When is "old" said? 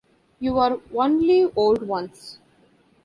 1.55-1.83